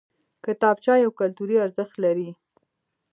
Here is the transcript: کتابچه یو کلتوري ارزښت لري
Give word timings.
کتابچه 0.45 0.93
یو 1.03 1.11
کلتوري 1.19 1.55
ارزښت 1.65 1.95
لري 2.03 2.29